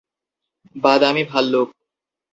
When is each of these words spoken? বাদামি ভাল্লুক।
বাদামি 0.75 1.23
ভাল্লুক। 1.23 1.69